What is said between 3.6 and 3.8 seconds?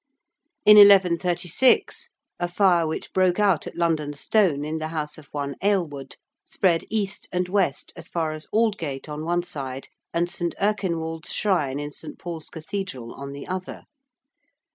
at